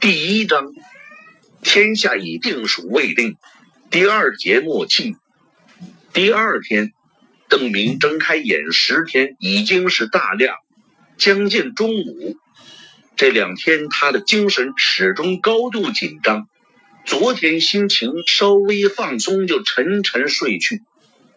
[0.00, 0.72] 第一章，
[1.62, 3.36] 天下已定属未定。
[3.90, 5.14] 第二节末期，
[6.14, 6.92] 第二天，
[7.48, 10.56] 邓明睁开眼时，天已经是大亮，
[11.18, 12.36] 将近中午。
[13.14, 16.48] 这两天他的精神始终高度紧张。
[17.04, 20.80] 昨天心情稍微放松，就沉沉睡去，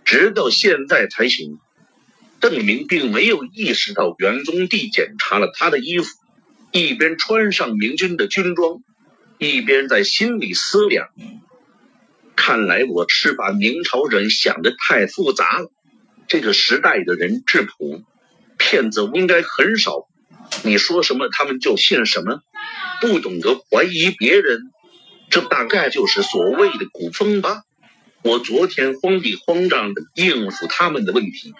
[0.05, 1.59] 直到现在才醒。
[2.43, 6.05] 邓明并没有意识到袁宗帝检查了他的衣服。
[6.73, 8.84] 一边穿上明军的军装，
[9.38, 11.07] 一边在心里思量：
[12.35, 15.71] 看来我是把明朝人想的太复杂了。
[16.27, 18.03] 这个时代的人质朴，
[18.57, 20.09] 骗子应该很少。
[20.65, 22.41] 你说什么，他们就信什么，
[22.99, 24.63] 不懂得怀疑别人，
[25.29, 27.62] 这大概就是所谓的古风吧。
[28.21, 31.53] 我昨天慌里慌张的应付他们的问题。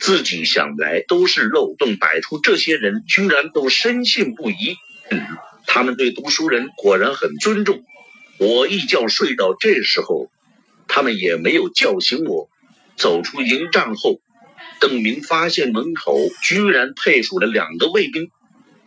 [0.00, 4.76] 自己想来都是漏洞百出，这些人居然都深信不疑。
[5.66, 7.84] 他们对读书人果然很尊重。
[8.38, 10.30] 我一觉睡到这时候，
[10.88, 12.48] 他们也没有叫醒我。
[12.96, 14.20] 走出营帐后，
[14.80, 18.30] 邓明发现门口居然配属了两个卫兵。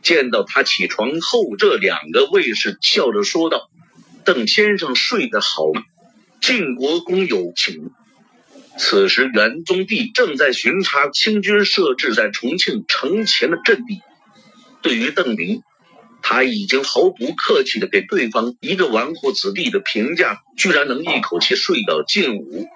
[0.01, 3.69] 见到他起床后，这两个卫士笑着说道
[4.25, 5.83] ：“邓先生睡得好吗？
[6.41, 7.91] 晋国公有请。”
[8.77, 14.01] 此时，元宗帝正在巡查清军设置在重庆城前的阵地。
[14.81, 15.61] 对于邓明，
[16.21, 22.67] 他已经毫不客气的给对方一个纨绔子弟的评价，居然能一口气睡到近午，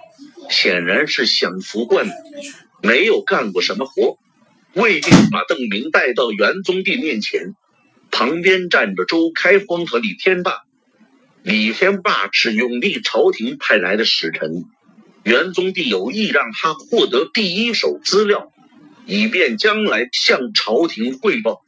[0.49, 2.13] 显然是享福惯了，
[2.81, 4.17] 没有干过什么活。
[4.73, 7.55] 卫兵把邓明带到元宗帝面前，
[8.11, 10.61] 旁边站着周开荒和李天霸。
[11.41, 14.65] 李天霸是永历朝廷派来的使臣。
[15.27, 18.53] 元宗帝有意让他获得第一手资料，
[19.05, 21.65] 以便将来向朝廷汇报。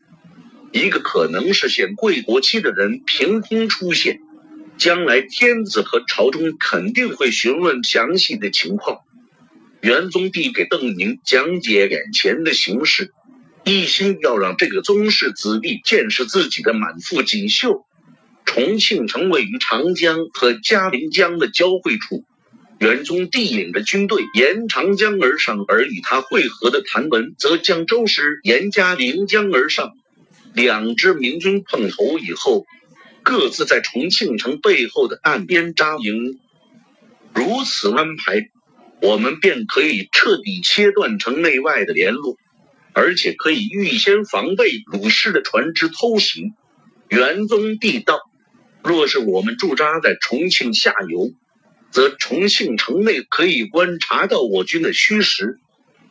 [0.71, 4.21] 一个可能是显贵国戚的人凭空出现，
[4.77, 8.99] 将来天子和朝中肯定会询问详细的情况。
[9.81, 13.11] 元宗帝给邓宁讲解眼前的形势，
[13.65, 17.85] 一心要让这个宗室子弟见识自己的满腹锦绣。
[18.45, 22.23] 重庆城位于长江和嘉陵江的交汇处。
[22.79, 29.97] 元宗帝领着军队沿长江而上，而与他会合的谭文则将周师沿嘉陵江而上。
[30.53, 32.65] 两支明军碰头以后，
[33.21, 36.39] 各自在重庆城背后的岸边扎营。
[37.33, 38.49] 如此安排，
[39.01, 42.37] 我们便可以彻底切断城内外的联络，
[42.93, 46.53] 而且可以预先防备鲁氏的船只偷袭。
[47.09, 48.19] 元宗帝道：
[48.81, 51.33] 若是我们驻扎在重庆下游。
[51.91, 55.59] 则重庆城内可以观察到我军的虚实。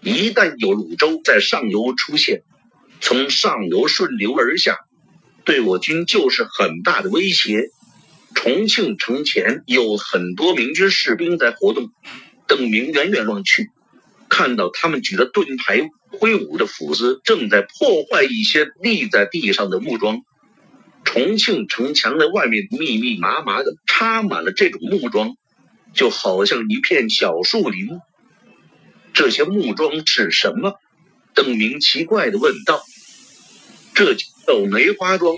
[0.00, 2.42] 一旦有鲁州在上游出现，
[3.00, 4.78] 从上游顺流而下，
[5.44, 7.70] 对我军就是很大的威胁。
[8.34, 11.90] 重庆城前有很多明军士兵在活动。
[12.46, 13.68] 邓明远远望去，
[14.28, 20.22] 看到他们举着盾牌、挥舞着斧子，正在破坏一些立在地上的木桩。
[21.04, 25.36] 重庆城墙的外面密密麻麻的插满了这种木桩。
[25.98, 28.00] 就好像一片小树林。
[29.14, 30.74] 这些木桩是什么？
[31.34, 32.84] 邓明奇怪的问道。
[33.96, 35.34] 这叫梅花桩。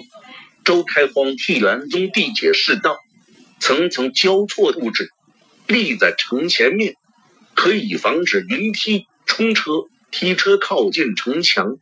[0.62, 2.98] 周开荒替元宗帝解释道
[3.58, 5.08] ：“层层交错布置，
[5.66, 6.96] 立在城前面，
[7.54, 9.72] 可以防止云梯、冲车、
[10.10, 11.78] 梯车靠近城墙。”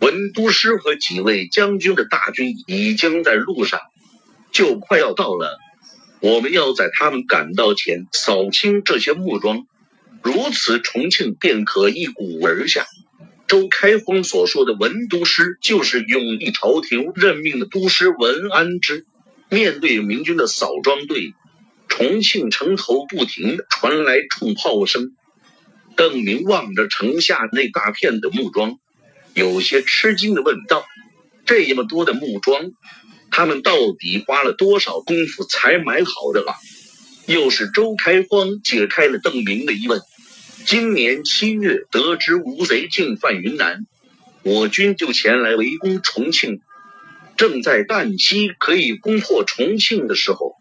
[0.00, 3.78] 文都师和几位将军的大军已经在路上，
[4.52, 5.58] 就快要到了。
[6.20, 9.66] 我们要在他们赶到前扫清这些木桩，
[10.22, 12.86] 如此重庆便可一鼓而下。
[13.46, 19.06] 周开荒所说的文都师，就是永历朝廷任命的都师文安之。
[19.48, 21.34] 面对明军的扫庄队，
[21.88, 25.16] 重庆城头不停的传来冲炮声。
[25.96, 28.78] 邓明望着城下那大片的木桩，
[29.34, 30.84] 有些吃惊的问道
[31.44, 32.70] ：“这么多的木桩？”
[33.40, 36.52] 他们到底花了多少功夫才买好的啊？
[37.24, 40.02] 又是周开荒解开了邓明的疑问。
[40.66, 43.86] 今年七月，得知吴贼进犯云南，
[44.42, 46.60] 我军就前来围攻重庆。
[47.38, 50.56] 正在旦夕可以攻破重庆的时候，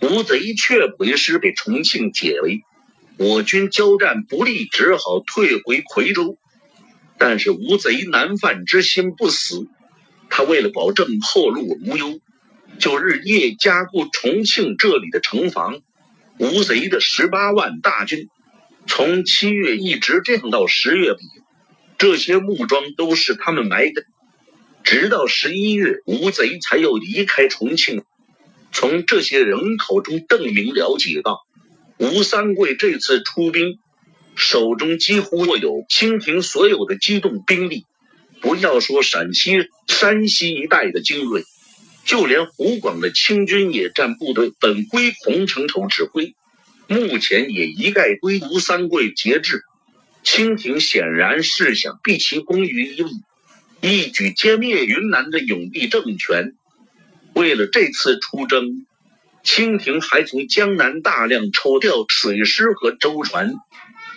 [0.00, 2.62] 吴贼却为师被重庆解围，
[3.18, 6.36] 我军交战不利，只好退回夔州。
[7.18, 9.68] 但是吴贼南犯之心不死。
[10.36, 12.20] 他为了保证后路无忧，
[12.78, 15.80] 就日夜加固重庆这里的城防。
[16.38, 18.28] 吴贼的十八万大军，
[18.86, 21.24] 从七月一直这样到十月底，
[21.96, 24.04] 这些木桩都是他们埋的。
[24.84, 28.04] 直到十一月，吴贼才又离开重庆。
[28.72, 31.46] 从这些人口中，邓明了解到，
[31.96, 33.78] 吴三桂这次出兵，
[34.34, 37.86] 手中几乎握有清廷所有的机动兵力。
[38.40, 41.44] 不要说陕西、山西一带的精锐，
[42.04, 46.34] 就连湖广的清军野战部队本归洪承畴指挥，
[46.86, 49.62] 目前也一概归吴三桂节制。
[50.22, 53.22] 清廷显然是想避其功于一役，
[53.80, 56.54] 一举歼灭云南的永历政权。
[57.32, 58.86] 为了这次出征，
[59.44, 63.54] 清廷还从江南大量抽调水师和舟船。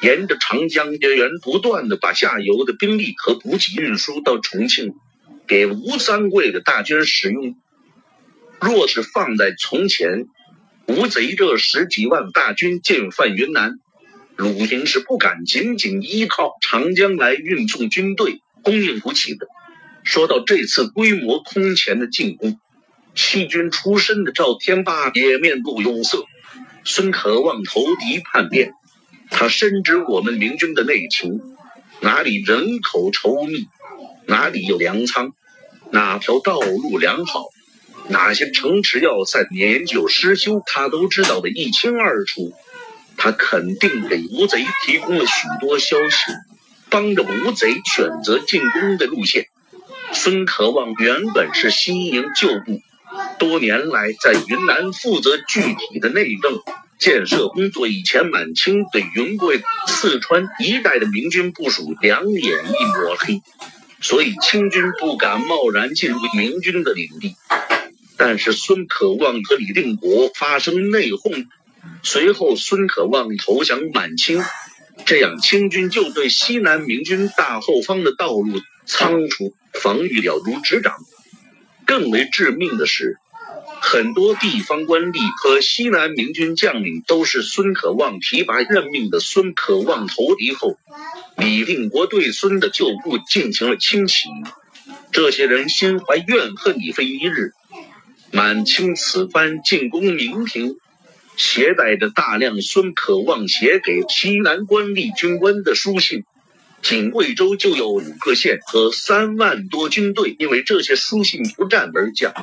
[0.01, 4.93] 沿着长江源源不断的把下游的兵力和补给运输到重庆，
[5.47, 7.55] 给吴三桂的大军使用。
[8.61, 10.27] 若是放在从前，
[10.87, 13.79] 吴贼这十几万大军进犯云南，
[14.35, 19.47] 鲁平是不敢仅仅依靠长江来运送军队、供应补给的。
[20.03, 22.57] 说到这次规模空前的进攻，
[23.15, 26.25] 弃军出身的赵天霸也面露忧色。
[26.85, 28.71] 孙可望投敌叛变。
[29.29, 31.39] 他深知我们明军的内情，
[32.01, 33.67] 哪里人口稠密，
[34.25, 35.31] 哪里有粮仓，
[35.91, 37.45] 哪条道路良好，
[38.09, 42.53] 哪些城池要塞年久失修，他都知道的一清二楚。
[43.17, 46.31] 他肯定给吴贼提供了许多消息，
[46.89, 49.47] 帮着吴贼选择进攻的路线。
[50.13, 52.79] 孙可望原本是新营旧部，
[53.37, 56.61] 多年来在云南负责具体的内政。
[56.99, 63.41] 建设工作以前，满清对云贵、四川一带的明军部署两眼一抹黑，
[64.01, 67.35] 所以清军不敢贸然进入明军的领地。
[68.17, 71.47] 但是孙可望和李定国发生内讧，
[72.03, 74.43] 随后孙可望投降满清，
[75.05, 80.95] 这样清军就对西南明军大后方的道路仓促防御了如指掌。
[81.85, 83.17] 更为致命的是。
[83.81, 89.19] 很多地方官吏和西南明军将领都是孙可望提拔任命的。
[89.19, 90.77] 孙可望投敌后，
[91.37, 94.27] 李定国对孙的旧部进行了清洗，
[95.11, 97.53] 这些人心怀怨恨已非一日。
[98.31, 100.77] 满清此番进攻明廷，
[101.35, 106.25] 携带着大量孙可望写给西南官吏军官的书信。
[106.81, 112.33] 仅贵州就有五个县和三万多军队，因为这些书信不战而降，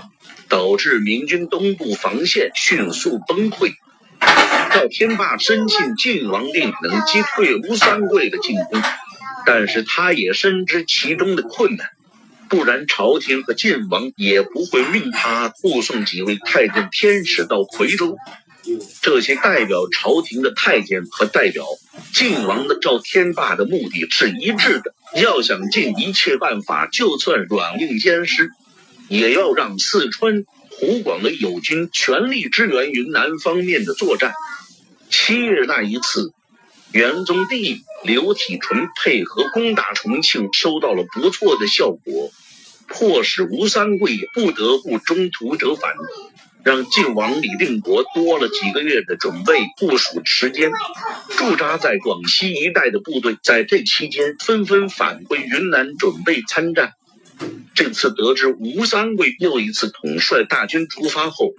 [0.48, 3.72] 导致明军东部防线迅速崩溃。
[4.72, 8.82] 赵天霸深信晋王令能击退吴三桂的进攻，
[9.46, 11.88] 但是他也深知其中的困难，
[12.48, 18.16] 不然朝廷和晋王也不会命他护送几位太监天使到夔州。
[19.00, 21.64] 这些代表朝廷的太监和代表
[22.12, 24.92] 晋王的赵天霸的目的是一致的，
[25.22, 28.50] 要想尽一切办法，就算软硬兼施，
[29.08, 34.32] 也要让四川、湖广的友军全力支援云南方面的作战。
[35.11, 36.32] 七月那一次，
[36.93, 42.31] 元宗帝刘体纯配合攻打重庆，收到了不错的效果，
[42.88, 45.94] 迫使吴三桂不得不中途折返。
[46.64, 50.73] 让晋王李定国多了几个月的准备部署时间，
[51.37, 56.94] 驻扎在广西一带的部队在这期间纷纷返回云南准备参战。
[57.75, 61.55] 这次得知吴三桂又一次统帅大军出发后，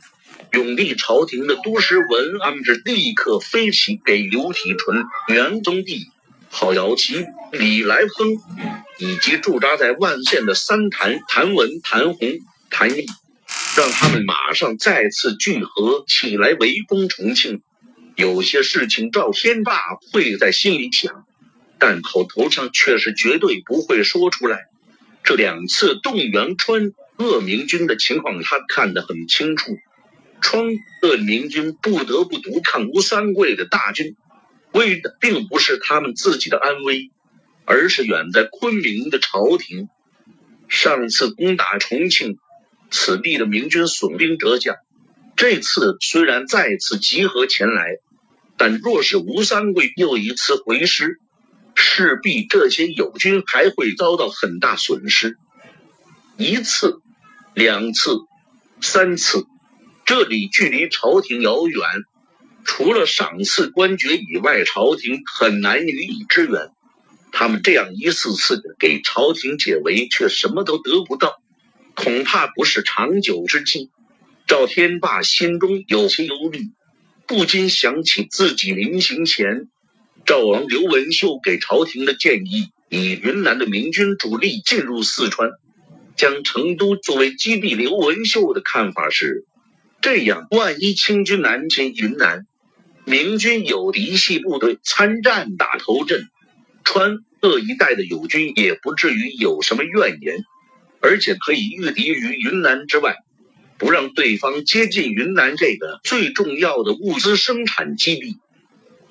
[0.51, 6.07] 永历朝廷的都师文安之立刻飞起给刘体纯、元宗帝、
[6.49, 8.37] 郝瑶琪、李来亨
[8.97, 13.05] 以及驻扎在万县的三谭谭文、谭红、谭毅。
[13.77, 17.61] 让他们马上再次聚合起来围攻重庆。
[18.15, 19.79] 有些事情赵天霸
[20.11, 21.23] 会在心里想，
[21.77, 24.66] 但口头上却是绝对不会说出来。
[25.27, 29.77] 这两次动员川鄂明军的情况，他看得很清楚。
[30.39, 30.63] 川
[31.01, 34.15] 鄂明军不得不独抗吴三桂的大军，
[34.71, 37.11] 为的并不是他们自己的安危，
[37.65, 39.89] 而是远在昆明的朝廷。
[40.69, 42.37] 上次攻打重庆。
[42.89, 44.77] 此地的明军损兵折将，
[45.35, 47.97] 这次虽然再次集合前来，
[48.55, 51.19] 但若是吴三桂又一次回师，
[51.79, 55.37] 势必这些友军还会遭到很大损失。
[56.35, 57.01] 一次、
[57.53, 58.17] 两次、
[58.81, 59.45] 三次，
[60.05, 61.83] 这里距离朝廷遥远，
[62.65, 66.71] 除了赏赐官爵以外，朝廷很难予以支援。
[67.31, 71.39] 他们这样一次次的给朝廷解围，却什么都得不到。
[71.93, 73.91] 恐怕不是长久之计。
[74.47, 76.71] 赵天霸心中有些忧虑，
[77.27, 79.67] 不禁想起自己临行前，
[80.27, 85.51] 赵王刘文秀给朝廷的建议：以云南的明军主力进入四川，
[86.17, 87.75] 将成都作为基地。
[87.75, 89.45] 刘文秀的看法是：
[90.01, 92.45] 这样，万一清军南侵云南，
[93.05, 96.27] 明军有嫡系部队参战打头阵，
[96.83, 100.43] 川鄂一带的友军也不至于有什么怨言，
[100.99, 103.15] 而且可以御敌于云南之外。
[103.77, 108.39] 不让对方接近云南这个最重要的物资生产基地，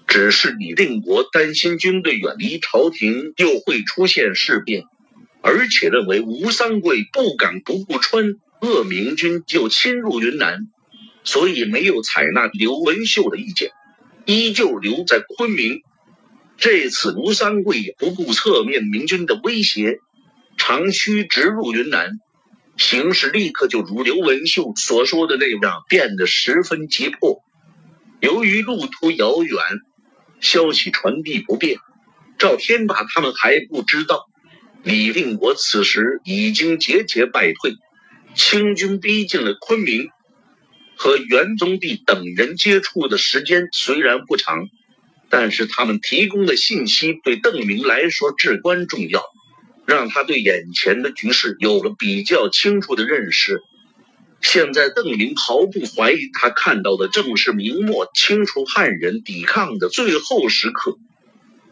[0.06, 4.84] 只是李定国担心军队远离朝廷又会出现事变，
[5.42, 10.68] 而且认为吴三桂不敢不顾川鄂明军就侵入云南，
[11.24, 13.72] 所以没有采纳刘文秀的意见，
[14.24, 15.82] 依旧留在昆明。
[16.56, 19.98] 这次吴三桂不顾侧面明军的威胁，
[20.56, 22.12] 长驱直入云南。
[22.78, 27.42] 形势立刻就如刘文秀所说的那样变得十分急迫。
[28.20, 29.58] 由于路途遥远，
[30.40, 31.78] 消息传递不便，
[32.38, 34.26] 赵天霸他们还不知道，
[34.82, 37.74] 李定国此时已经节节败退，
[38.34, 40.08] 清军逼近了昆明。
[40.96, 44.68] 和元宗帝等人接触的时间虽然不长，
[45.28, 49.22] 但是他们提供的信息对邓明来说至关重要。
[49.86, 53.60] 让他对眼前的局势有了比较清楚的认识。
[54.40, 60.98] 现在邓明毫不怀疑，他看到的正是明末清除汉人抵抗的最后时刻。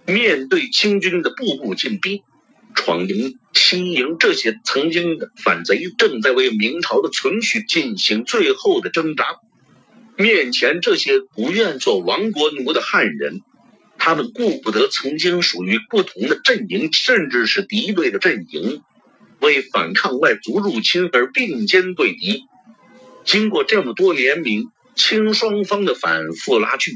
[0.06, 2.22] 面对清军的步步进逼，
[2.74, 9.24] 闯营、西营这些曾经的反贼，正在为明朝的存续进行最后的挣扎。
[10.16, 13.40] 面前这些不愿做亡国奴的汉人。
[13.96, 18.82] 他们顾不得曾经属于不同的阵营，甚至是敌对的阵营，
[19.40, 22.42] 为反抗外族入侵而并肩对敌。
[23.24, 26.92] 经过这么多年明清双方的反复拉锯，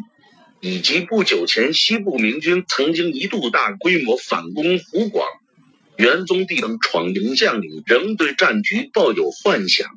[0.60, 5.26] 以及不久前西部明军曾经一度大规模反攻湖广，
[5.96, 9.88] 元宗帝等闯营将领仍对战局抱有幻想，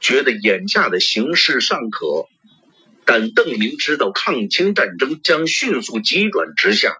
[0.00, 2.28] 觉得眼下的形势尚可。
[3.04, 6.96] 但邓明知道抗清战争将迅速急转直下，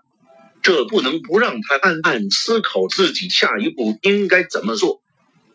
[0.61, 5.01] 这不能不让他暗暗思考自己下一步应该怎么做。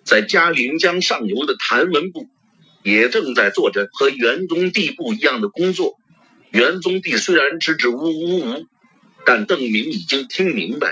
[0.03, 2.27] 在嘉陵江上游的谭文部
[2.83, 5.95] 也正在做着和元宗帝不一样的工作。
[6.51, 8.65] 元宗帝虽然支支吾吾吾，
[9.25, 10.91] 但邓明已经听明白，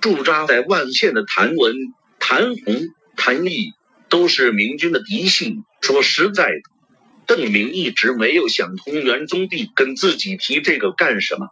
[0.00, 1.74] 驻扎在万县的谭文、
[2.18, 3.72] 谭红、谭毅
[4.08, 5.56] 都是明军的嫡系。
[5.80, 6.60] 说实在的。
[7.26, 11.48] 邓明一直没有想通元宗帝跟自己提这个干什么。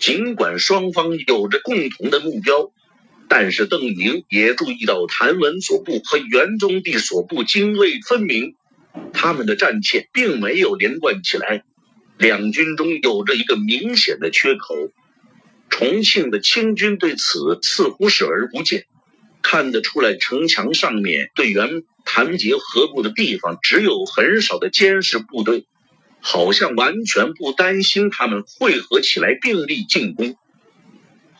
[0.00, 2.72] 尽管双方有着共同的目标，
[3.28, 8.56] 但是邓明也注意到谭文所部和元宗帝所部泾渭分明，
[9.12, 11.64] 他们的战线并没有连贯起来，
[12.18, 14.74] 两军中有着一个明显的缺口。
[15.70, 18.86] 重庆的清军对此似乎视而不见，
[19.42, 21.82] 看得出来城墙上面队员。
[22.06, 25.64] 谭结合部的地方只有很少的监视部队，
[26.20, 30.36] 好像完全不担心他们汇合起来并力进攻。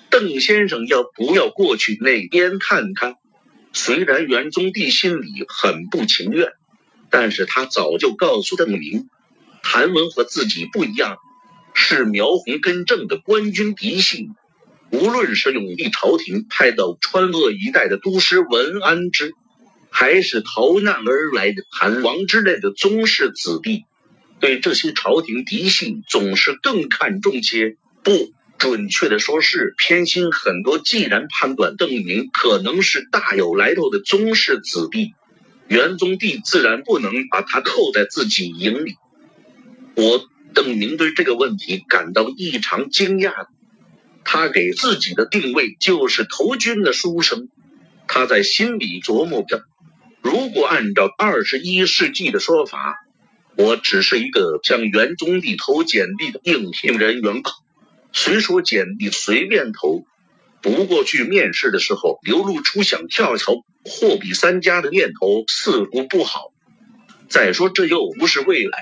[0.09, 3.17] 邓先生要不要过去那边看看？
[3.75, 6.49] 虽然元宗帝心里很不情愿，
[7.17, 9.09] 但是他早就告诉邓明，
[9.63, 11.19] 谭文和自己不一样，
[11.73, 14.31] 是苗红根正的官军嫡系。
[14.91, 19.35] 无论是永历朝廷派到川鄂一带的都师文安之。
[19.91, 23.85] 还是逃难而来的韩王之类的宗室子弟，
[24.41, 27.77] 对这些朝廷嫡系总是更看重些。
[28.03, 30.81] 不准确的说，是偏心很多。
[30.81, 35.15] 既然判断邓明可能是大有来头的宗室子弟，
[35.69, 38.97] 元宗帝自然不能把他扣在自己营里。
[39.95, 43.47] 我邓明对这个问题感到异常惊讶。
[44.25, 47.49] 他给自己的定位就是投军的书生。
[48.09, 49.65] 他在心里琢磨着。
[50.23, 52.97] 如果按照二十一世纪的说法，
[53.57, 57.51] 我只是一个向元宗帝投简历的应聘人员吧。
[58.13, 60.07] 虽说简历随便投，
[60.65, 63.53] 不过去面试的时候流露出想跳槽
[63.85, 66.55] 货比三家的念头似乎不好。
[67.29, 68.79] 再说这又不是未来，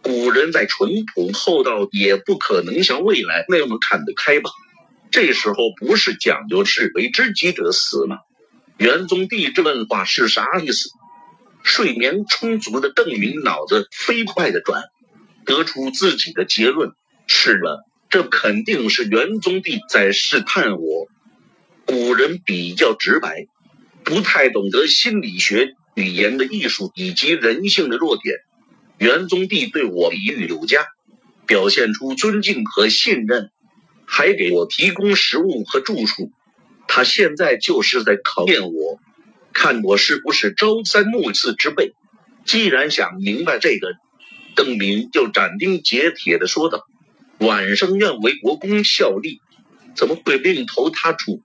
[0.00, 4.50] 古人在淳朴厚道也不可能像未来那么看得开吧？
[5.10, 8.18] 这时候不是讲究是为知己者死吗？
[8.76, 10.90] 元宗帝这问话是啥意思？
[11.64, 14.84] 睡眠充足的邓明脑子飞快的转，
[15.44, 16.92] 得出自己的结论：
[17.26, 21.08] 是了，这肯定是元宗帝在试探我。
[21.86, 23.46] 古人比较直白，
[24.04, 28.36] 不太懂得心理学、语言的艺术以及人性的弱点。
[28.98, 30.86] 元宗帝对我礼遇有加，
[31.46, 33.50] 表现出尊敬和信任，
[34.06, 36.32] 还给我提供食物和住处。
[36.86, 38.98] 他现在就是在考验我，
[39.52, 41.92] 看我是不是朝三暮四之辈。
[42.44, 43.94] 既然想明白这个，
[44.54, 46.86] 邓明就斩钉截铁的说道
[47.38, 49.40] ：“晚生愿为国公效力，
[49.94, 51.42] 怎么会另投他处？”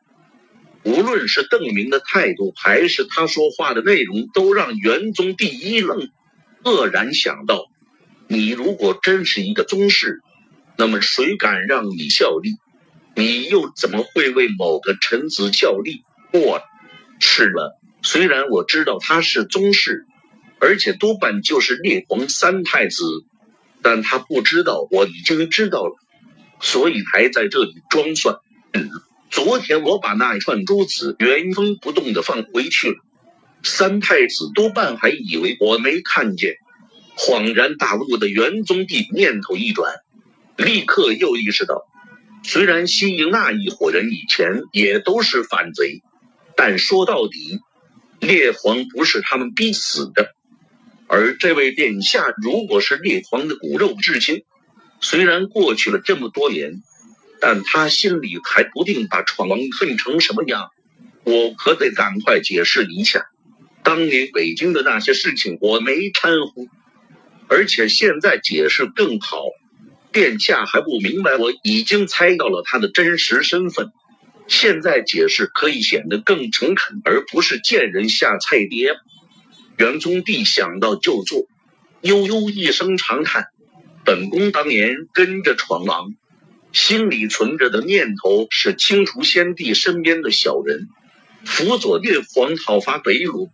[0.83, 6.09] 无论是邓明的态度，还是他说话的内容，都让元宗第一愣，
[6.61, 7.67] 愕然想到：
[8.27, 10.21] 你如果真是一个宗室，
[10.77, 12.57] 那么谁敢让你效力？
[13.15, 16.03] 你又怎么会为某个臣子效力？
[16.33, 16.61] 我，
[17.19, 20.05] 是了，虽然我知道他是宗室，
[20.59, 23.05] 而且多半就是列皇三太子，
[23.83, 25.95] 但他不知道我已经知道了，
[26.61, 28.37] 所以还在这里装蒜。
[29.29, 32.95] 昨天我把那一串珠子原封不动的放回去了，
[33.61, 36.55] 三太子多半还以为我没看见。
[37.15, 39.93] 恍然大悟的元宗帝念头一转，
[40.57, 41.85] 立刻又意识到，
[42.43, 46.01] 虽然西营那一伙人以前也都是反贼，
[46.55, 47.59] 但说到底，
[48.19, 50.33] 列皇不是他们逼死的。
[51.13, 54.43] 而这位殿下如果是列皇的骨肉至亲，
[54.99, 56.81] 虽然过去了这么多年。
[57.45, 60.69] 但他心里还不定把闯王恨成什么样，
[61.25, 63.25] 我可得赶快解释一下。
[63.83, 66.67] 当年北京的那些事情我没掺和，
[67.49, 69.43] 而且现在解释更好。
[70.13, 73.91] 殿下还不明白，我已经猜到了他的真实身份。
[74.47, 78.95] 现在解释可以显得更诚恳，而不是见人下菜碟。
[79.77, 81.47] 元宗帝想到就做，
[82.01, 83.47] 悠悠一声长叹
[84.05, 86.13] ：“本宫当年跟着闯王。”
[86.73, 90.89] 心里存着的念头是清除先帝身边的小人，
[91.45, 93.49] 辅佐列皇讨伐北虏。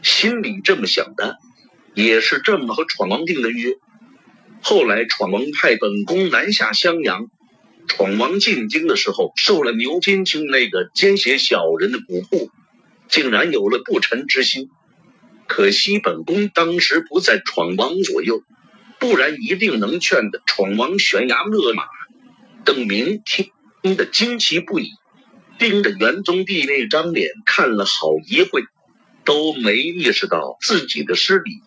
[0.00, 1.38] 心里这么想的，
[1.92, 3.74] 也是这么和闯王定的约。
[4.62, 7.26] 后来闯王派本宫南下襄阳，
[7.88, 12.48] 闯王进京的时候受了牛金清那个奸邪小人的蛊惑，
[13.08, 14.70] 竟然有了不臣之心。
[15.46, 18.42] 可惜本宫当时不在闯王左右，
[18.98, 21.84] 不然一定能劝得闯王悬崖勒马。
[22.64, 23.50] 邓明听
[23.96, 24.90] 得惊奇不已，
[25.58, 28.64] 盯着元宗帝那张脸看了好一会，
[29.24, 31.62] 都没意识到自己的失礼，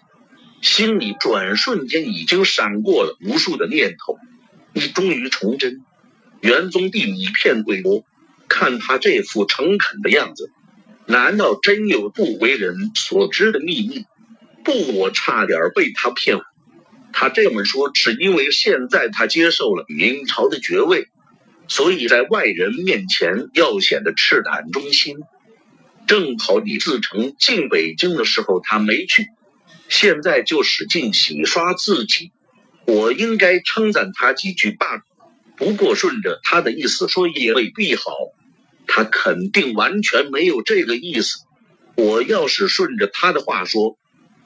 [0.62, 4.18] 心里转瞬间已经闪过了无数的念头。
[4.74, 5.84] 你终于崇祯，
[6.42, 8.04] 元宗帝一片鬼国，
[8.50, 10.52] 看他这副诚恳的样子，
[11.10, 14.06] 难道真有不为人所知的秘密？
[14.64, 16.44] 不，我差点被他骗了。
[17.12, 21.08] 他这么说，是因为现在他接受了明朝的爵位，
[21.68, 25.18] 所以在外人面前要显得赤胆忠心。
[26.06, 29.26] 正好李自成进北京的时候他没去，
[29.88, 32.32] 现在就使劲洗刷自己。
[32.86, 35.02] 我应该称赞他几句罢了。
[35.58, 38.14] 不过顺着他的意思说也未必好，
[38.90, 41.38] 他肯定完全没有这个意思。
[41.96, 43.98] 我要是顺着他的话说。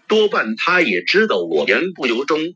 [0.06, 2.54] 多半他也知道我言不由衷。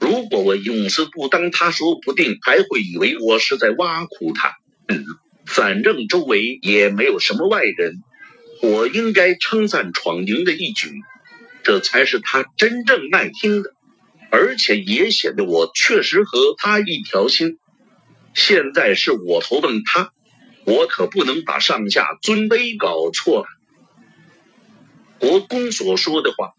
[0.00, 4.56] 如果我永死不当，他说不定还会以为我是在挖苦他。
[4.88, 5.06] 嗯，
[5.46, 7.94] 反正周围也没有什么外人，
[8.60, 10.90] 我应该称赞闯营的一举，
[11.62, 13.72] 这才是他真正爱听的，
[14.30, 17.58] 而且也显得我确实和他一条心。
[18.34, 20.12] 现在是我投奔他，
[20.70, 23.46] 我可不能把上下尊卑搞错了。
[25.18, 26.54] 国公所说的话。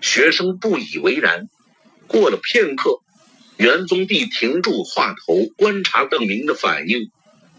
[0.00, 1.48] 学生不以为然。
[2.06, 3.00] 过了片刻，
[3.56, 7.10] 元宗帝停住话头，观察邓明的反应。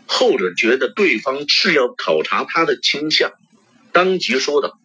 [0.06, 3.32] 后者觉得对方是要考察他的倾向，
[3.92, 4.78] 当即说道：“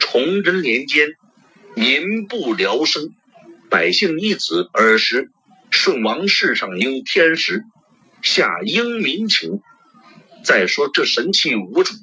[0.00, 1.10] 崇祯年间，
[1.76, 3.10] 民不聊生，
[3.70, 5.30] 百姓一子而食。
[5.70, 7.62] 顺王世上应天时，
[8.22, 9.60] 下应民情。
[10.44, 11.94] 再说这神器无主，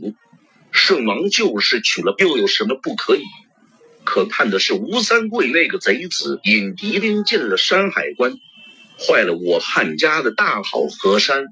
[0.71, 3.23] 顺王就是娶了，又有什么不可以？”
[4.03, 8.33] 可叹的是，吴三桂那个贼子引敌兵进了山海关，
[8.97, 11.45] 坏了我汉家的大好河山。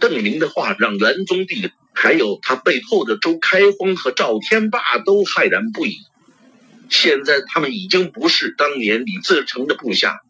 [0.00, 5.98] 邓明的话让元宗帝还有他背后的周开荒和赵天霸都骇然不已。
[6.88, 10.20] 现在他们已经不是当年李自成的部下，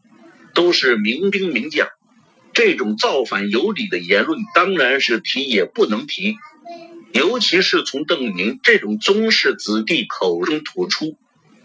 [0.53, 1.87] 都是民兵名将，
[2.61, 6.37] 这种造反有理的言论当然是提也不能提。
[7.11, 11.17] 尤其是从邓明这种宗室子弟口中吐出，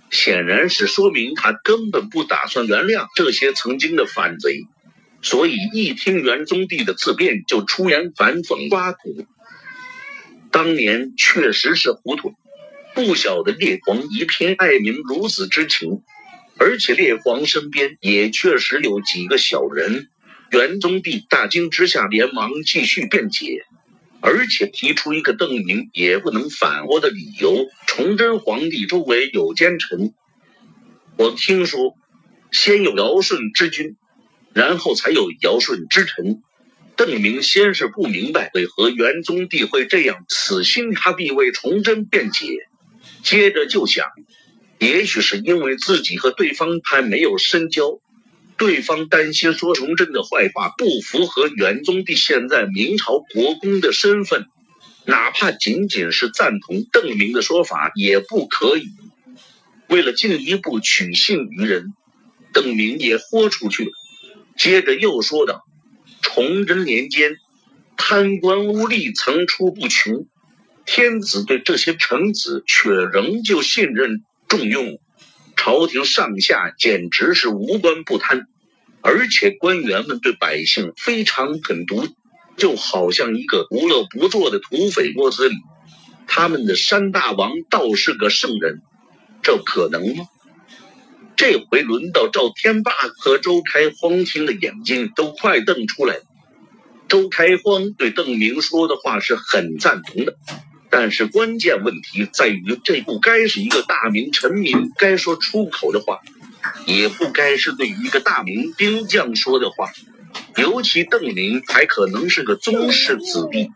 [0.10, 4.68] 显然是说明他根本不打算原谅这些曾经的反贼，
[5.22, 9.26] 所以一听元宗帝的自辩就出言反讽挖苦。
[10.52, 12.36] 当年确实是糊涂，
[12.94, 16.04] 不晓得列皇一片爱民如子之情，
[16.58, 20.08] 而且列皇身边也确实有几个小人。
[20.52, 23.66] 元宗帝大惊之下，连忙继续辩解。
[24.22, 30.14] 而且提出一个邓明也不能反驳的理由：崇祯皇帝周围有奸臣。
[31.18, 31.94] 我听说，
[32.52, 33.98] 先有尧舜之君，
[34.54, 36.42] 然后才有尧舜之臣。
[36.96, 42.58] 邓明先是不明白为何元宗帝会这样死心塌地为崇祯辩解，
[43.22, 44.08] 接着就想，
[44.80, 48.00] 也许是因为自己和对方还没有深交。
[48.58, 54.46] 对方担心说崇祯的坏话不符合元宗帝现在明朝国公的身份，
[55.06, 58.90] 哪怕仅仅是赞同邓明的说法也不可以。
[59.88, 61.94] 为了进一步取信于人，
[62.54, 63.92] 邓明也豁出去了。
[64.58, 65.66] 接着又说道
[66.24, 67.36] ：“崇祯年间，
[67.98, 70.26] 贪官污吏层出不穷，
[70.86, 74.98] 天子对这些臣子却仍旧信任重用。”
[75.56, 78.48] 朝廷上下简直是无官不贪，
[79.02, 82.08] 而且官员们对百姓非常狠毒，
[82.58, 85.56] 就好像一个无恶不作的土匪窝子里。
[86.28, 88.82] 他们的山大王倒是个圣人，
[89.42, 90.26] 这可能吗？
[91.36, 96.22] 这回轮到赵天霸和周开荒听的眼睛都快瞪出来了。
[97.08, 100.36] 周开荒对邓明说的话是很赞同的。
[100.90, 106.22] 但是关键问题在于，这不该是一个大明臣民该说出口的话，
[106.86, 109.92] 也不该是对一个大明兵将说的话。
[110.58, 113.72] 尤其邓明还可能是个宗室子弟，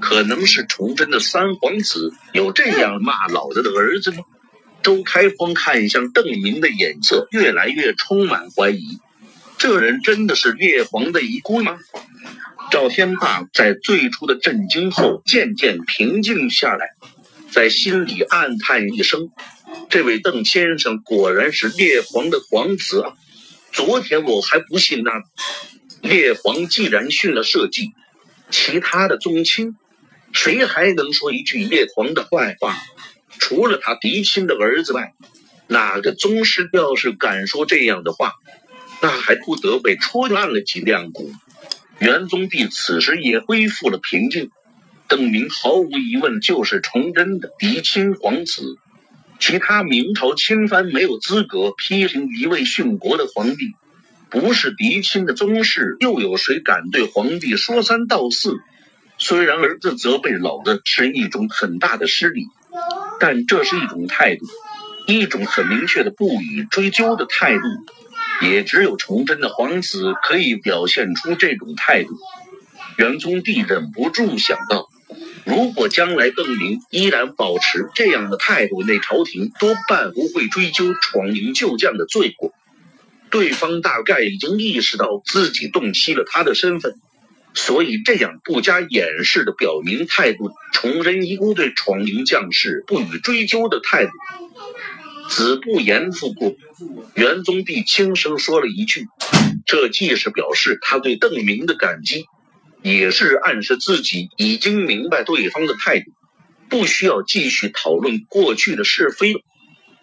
[0.00, 4.24] 可能是崇祯的三皇子，有这样骂老子的儿子吗？
[4.82, 9.00] 周开荒看向邓明的眼色越来越充满怀疑，
[9.58, 11.78] 这人真的是列皇的遗孤吗？
[12.70, 16.90] 赵天霸在最初的震惊后渐渐平静下来，
[17.50, 19.30] 在心里暗叹一声
[19.88, 23.12] ：“这位邓先生果然是列皇的皇子啊！
[23.72, 25.10] 昨天我还不信呢。
[26.02, 27.92] 列皇既然训了社稷，
[28.50, 29.76] 其他的宗亲
[30.32, 32.76] 谁还能说一句列皇的坏话？
[33.38, 35.14] 除了他嫡亲的儿子外，
[35.68, 38.34] 哪个宗师要是敢说这样的话，
[39.00, 41.32] 那还不得被戳烂了几两骨？”
[41.98, 44.50] 元宗帝此时也恢复了平静。
[45.08, 48.76] 邓明毫无疑问就是崇祯的嫡亲皇子，
[49.40, 53.74] 其他明朝亲藩没有资格批评一位殉国的皇帝。
[54.30, 58.58] 不是嫡亲的宗室，又有谁敢对皇帝说三道四？
[59.16, 62.44] 虽然儿子责备老的是一种很大的失礼，
[63.18, 64.44] 但这是一种态度，
[65.06, 67.62] 一种很明确的不予追究的态度。
[68.42, 72.10] 也只有崇祯的皇子可以表现出这种态度。
[72.96, 74.88] 元宗帝忍不住想到，
[75.44, 82.52] 如果将来邓明依然保持这样的态度，那朝廷多半不会追究闯营救将的罪过。
[83.30, 86.94] 对方大概已经意识到自己洞悉了他的身份，
[87.54, 94.12] 所以这样不加掩饰的表明态度，崇祯遗孤对闯营将士不予追究的态度。
[95.28, 96.56] 子不言父过，
[97.14, 99.06] 元宗帝轻声说了一句
[99.66, 102.24] ：“这既是表示他对邓明的感激，
[102.82, 106.10] 也是暗示自己已经明白对方的态度，
[106.70, 109.40] 不需要继续讨论过去的是非了。”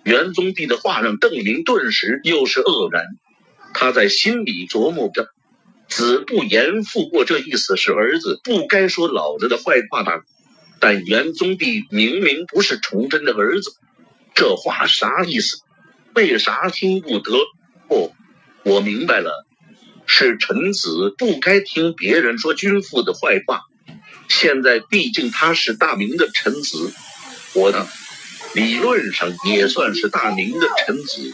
[0.06, 3.06] 元宗帝的话让邓明顿时又是愕然，
[3.74, 5.30] 他在心里琢磨着
[5.90, 10.22] ：“子不言父过，这意思是儿子不该说老子的坏话吧？
[10.80, 13.72] 但元宗帝明明不是崇祯的儿子。”
[14.36, 15.62] 这话啥意思？
[16.14, 17.32] 为啥听不得？
[17.88, 18.12] 哦，
[18.64, 19.46] 我明白了，
[20.06, 23.62] 是臣子不该听别人说君父的坏话。
[24.28, 26.92] 现在毕竟他是大明的臣子，
[27.54, 27.88] 我呢，
[28.54, 31.34] 理论上也算是大明的臣子。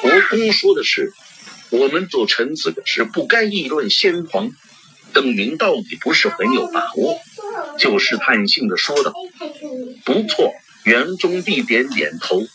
[0.00, 1.12] 国公说的是，
[1.70, 4.50] 我们做臣子的是不该议论先皇。
[5.12, 7.20] 邓明到底不是很有把握，
[7.78, 9.12] 就试探性的说道
[10.04, 10.52] ：“不错。”
[10.86, 12.46] 元宗帝点点头，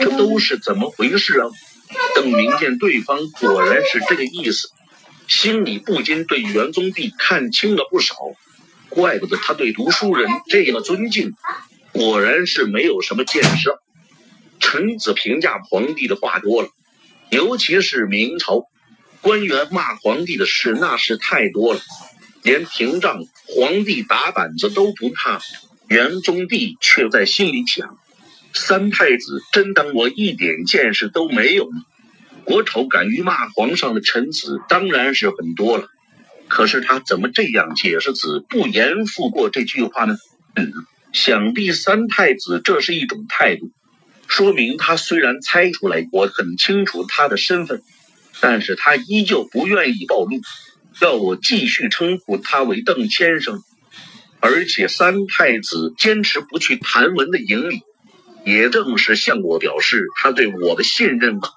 [0.00, 1.50] 这都是怎么回事啊？
[2.14, 4.70] 邓明见对方果然是这个意思，
[5.28, 8.14] 心里不禁对元宗帝看清了不少。
[8.88, 11.34] 怪不得他对读书人这样尊敬，
[11.92, 13.74] 果然是没有什么见识。
[14.58, 16.70] 臣子评价皇帝的话多了，
[17.30, 18.62] 尤其是明朝
[19.20, 21.80] 官员骂皇帝的事那是太多了，
[22.42, 25.38] 连屏障皇帝打板子都不怕。
[25.90, 27.98] 元宗帝却在心里想：
[28.54, 31.82] 三太子真当我一点见识都没有吗？
[32.44, 35.88] 国仇敢于骂皇上的臣子当然是很多了，
[36.46, 40.16] 可是他怎么这样解释“子不言复过”这句话呢？
[41.12, 43.72] 想必三太子这是一种态度，
[44.28, 47.82] 说明他虽然猜出来我很清楚他的身份，
[48.40, 50.40] 但是他依旧不愿意暴露。
[51.00, 53.60] 要我继续称呼他为邓先生，
[54.40, 57.82] 而且三太子坚持不去谭文的营里，
[58.44, 61.50] 也正是向我表示他对我的信任吧。